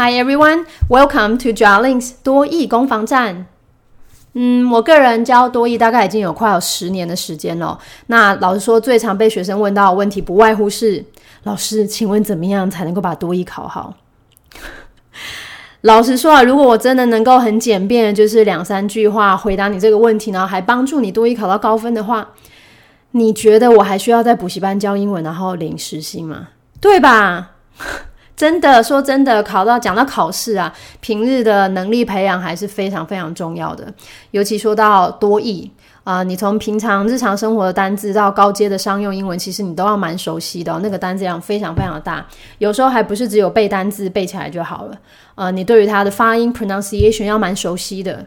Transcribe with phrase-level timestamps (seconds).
[0.00, 3.46] Hi everyone, welcome to Jarlings 多益攻防战。
[4.34, 7.76] 嗯，我个人教多益大概已经有快有十年的时间了。
[8.06, 11.04] 那老实说，最常被学生问到的问题，不外乎是：
[11.42, 13.94] 老师，请问怎么样才能够把多益考好？
[15.82, 22.28] 老实说啊，如果我真的能够很简便，就是两三句话回答你这个问题，然后还帮助你多益考到高分的话，
[23.10, 26.50] 你觉得我还需要在补习班教英文，然后领时薪吗？
[26.80, 27.56] 对吧？
[28.38, 33.92] 真的说真的，考到讲到考试啊，平日的能力培养还是非常非常重要的。
[34.30, 35.68] 尤其说到多义
[36.04, 40.78] 啊，你从平常日常生活的单字到高阶的商用英文，其实你都要蛮熟悉的。
[40.78, 42.24] 那个单字量非常非常大，
[42.58, 44.96] 有时候还不是只有背单字背起来就好了。
[45.34, 48.24] 呃，你对于它的发音 pronunciation 要蛮熟悉的。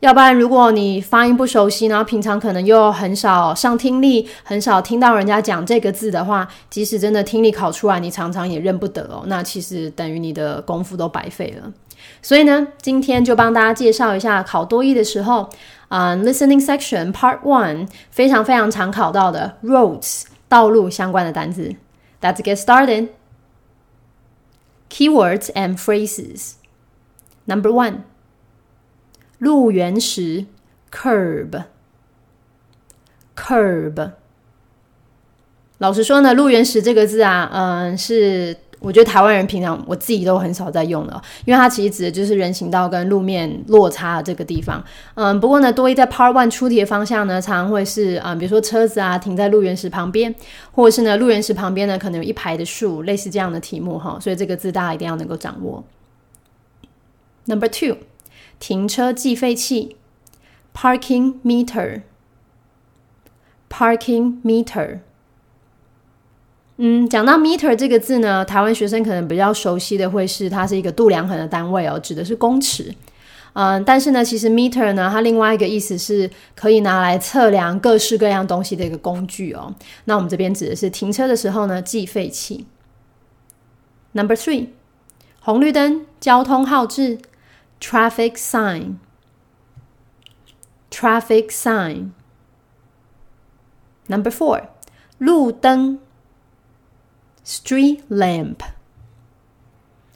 [0.00, 9.24] 要不然，如果你发音不熟悉，然后平常可能又很少上听力，很少听到人家讲这个字的话，即使真的听力考出来，你常常也认不得哦。
[9.26, 11.72] 那其实等于你的功夫都白费了。
[12.20, 15.48] 所以呢，今天就帮大家介绍一下考多一的时候，
[15.88, 21.74] 啊，listening section part one 非常非常常考到的 roads 道路相关的单词。
[22.20, 23.08] Let's get started.
[24.90, 26.52] Keywords and phrases.
[27.46, 28.00] Number one.
[29.38, 30.46] 路缘石
[30.92, 31.62] ，curb，curb。
[35.78, 44.82] 老实说呢，路缘石这个字啊，嗯，是我觉得台湾人平常我自己都很少在用的，因为它其实指的就是人行道跟路面落差的这个地方。
[45.16, 50.34] 嗯，不过呢，多一在 Part One 出题的方向呢，常常会是啊，比如说车子啊停在路缘石旁边，
[50.72, 54.18] 或者是呢，路缘石旁边呢可能有一排的树，类似这样的题目哈。
[54.18, 55.84] 所以这个字大家一定要能够掌握。
[57.44, 57.98] Number two。
[58.58, 59.96] 停车计费器
[60.74, 61.34] ，parking
[63.68, 65.00] meter，parking meter。
[66.78, 72.94] 嗯，讲到 meter 这个字呢，台湾学生可能比较熟悉的会是它是一个度量衡的单位哦，指的是公尺。
[73.54, 79.74] 嗯，但是呢，其实 meter 呢，它另外一个意思是可以拿来测量各式各样东西的一个工具哦。
[80.04, 82.66] 那我们这边指的是停车的时候呢，计费器。
[84.12, 84.66] Number three，
[85.40, 87.18] 红绿灯，交通号志。
[87.79, 88.95] traffic sign
[90.89, 92.11] traffic sign
[94.07, 94.67] number 4
[95.17, 95.99] 路灯
[97.45, 98.57] street lamp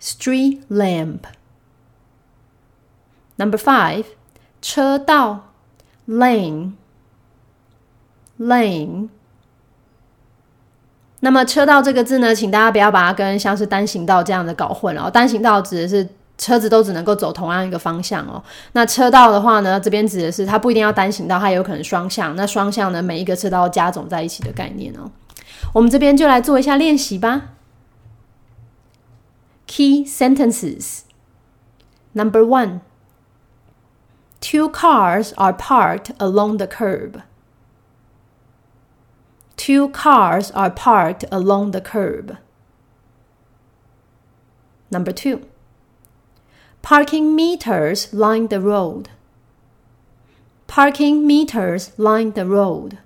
[0.00, 1.20] street lamp
[3.36, 4.04] number 5
[4.60, 5.52] 车道
[6.06, 6.72] lane
[8.38, 9.08] lane
[11.20, 15.10] 那么车道这个字呢，请大家不要把它跟像是单行道这样的搞混了。
[15.10, 16.08] 单行道指的是
[16.40, 18.42] 车子都只能够走同样一个方向哦。
[18.72, 22.36] 那车道的话呢，这边指的是它不一定要单行道，它有可能双向。
[22.36, 25.10] 那双向呢，每一个车道加总在一起的概念哦。
[25.72, 27.54] 我们这边就来做一下练习吧。
[29.66, 31.00] Key sentences
[32.12, 32.80] number one:
[34.40, 37.22] Two cars are parked along the curb.
[39.56, 42.36] Two cars are parked along the curb.
[44.90, 45.40] Number two.
[46.81, 49.09] Parking meters line the road.
[50.67, 52.97] Parking meters line the road.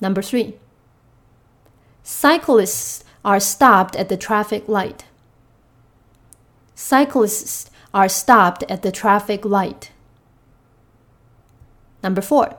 [0.00, 0.56] Number three.
[2.02, 5.04] Cyclists are stopped at the traffic light.
[6.74, 9.90] Cyclists are stopped at the traffic light.
[12.02, 12.56] Number four.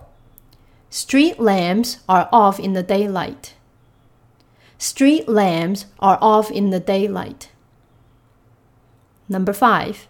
[0.90, 3.53] Street lamps are off in the daylight.
[4.78, 7.50] Street lamps are off in the daylight.
[9.29, 10.07] Number five,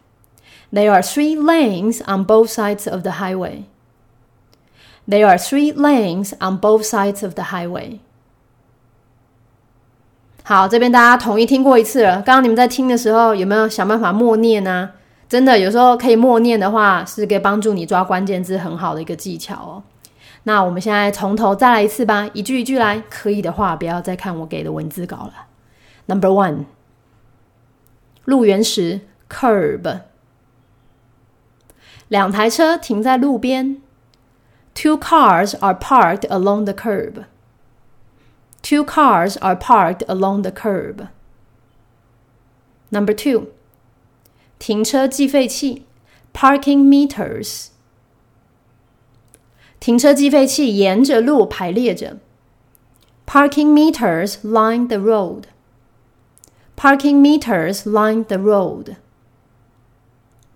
[0.71, 3.63] there are three lanes on both sides of the highway.
[5.07, 7.99] There are three lanes on both sides of the highway.
[10.43, 12.21] 好，这边大家统一听过一次了。
[12.21, 14.91] 刚刚你们在听的时候，有没有想办法默念呢？
[15.27, 19.83] 真的，有时候可以默念的话，是可以帮助你抓关键字很好的一个技巧哦。
[20.43, 23.03] 那我们现在从头再来一次吧，一句一句来。
[23.09, 25.33] 可以的话，不要再看我给的文字稿了。
[26.07, 26.65] Number one，
[28.28, 29.00] 路缘石。
[29.26, 30.02] curb，
[32.08, 33.80] 两台车停在路边。
[34.74, 37.24] Two cars are parked along the curb.
[38.62, 41.08] Two cars are parked along the curb.
[42.90, 43.48] Number two，
[44.58, 45.84] 停车计费器，
[46.32, 47.68] parking meters。
[49.80, 52.18] 停车计费器沿着路排列着。
[53.26, 55.44] Parking meters line the road.
[56.78, 58.96] Parking meters line the road.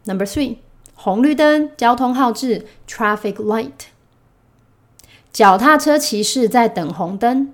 [0.04, 0.58] Number three，
[0.94, 3.86] 红绿灯，交通号志，traffic light。
[5.32, 7.52] 脚踏车骑士在等红灯。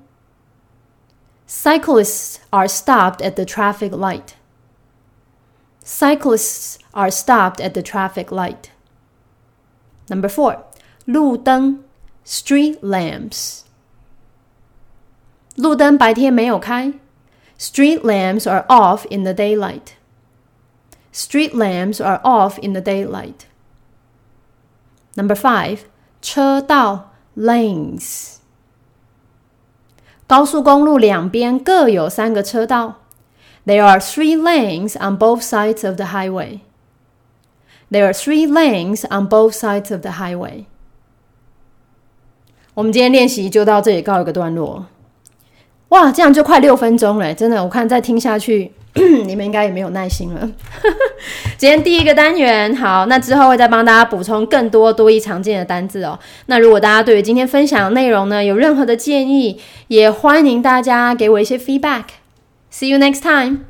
[1.46, 4.34] Cyclists are stopped at the traffic light.
[5.84, 8.70] Cyclists are stopped at the traffic light.
[10.08, 10.64] Number four,
[11.04, 11.84] 路灯
[12.24, 13.60] street lamps.
[15.56, 16.94] 路灯白天没有开。
[17.58, 19.94] Street lamps are off in the daylight.
[21.12, 23.46] Street lamps are off in the daylight.
[25.16, 25.84] Number five,
[26.20, 28.38] 车道 lanes.
[30.26, 33.00] 高速公路两边各有三个车道。
[33.66, 36.60] There are three lanes on both sides of the highway.
[37.90, 40.64] There are three lanes on both sides of the highway.
[42.74, 44.86] 我们今天练习就到这里告一个段落。
[45.89, 48.71] 哇，这样就快六分钟了，真的，我看再听下去，
[49.25, 50.49] 你们应该也没有耐心了。
[51.57, 56.17] 今天第一个单元，好，那之后会再帮大家补充更多多义常见的单字哦。
[56.45, 62.03] 那如果大家对于今天分享的内容呢有任何的建议，也欢迎大家给我一些 feedback。
[62.71, 63.68] See you next time.